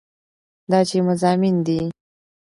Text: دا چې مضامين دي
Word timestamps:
دا 0.69 0.79
چې 0.89 0.97
مضامين 1.09 1.55
دي 1.65 1.81